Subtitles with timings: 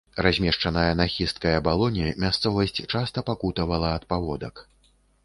[0.25, 4.55] Размешчаная на хісткай абалоне, мясцовасць часта пакутавала ад паводак.